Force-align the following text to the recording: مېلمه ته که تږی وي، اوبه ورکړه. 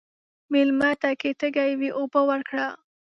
مېلمه 0.51 0.91
ته 1.01 1.09
که 1.21 1.29
تږی 1.39 1.71
وي، 1.79 1.89
اوبه 1.99 2.21
ورکړه. 2.29 2.67